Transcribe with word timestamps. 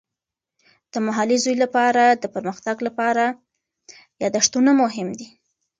د 0.91 0.93
محلي 1.05 1.37
زوی 1.43 1.55
لپاره 1.63 2.03
د 2.21 2.23
پرمختګ 2.35 2.77
لپاره 2.87 3.23
یادښتونه 4.23 4.71
مهم 4.81 5.09
دي. 5.19 5.27